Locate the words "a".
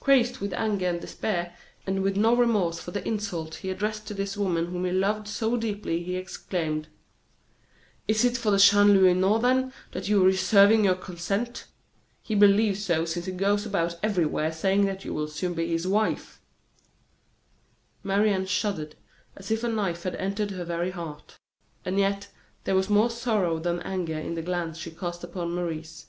19.64-19.68